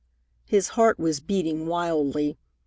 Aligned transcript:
His 0.45 0.69
heart 0.69 0.97
was 0.97 1.19
beating 1.19 1.67
wildly. 1.67 2.35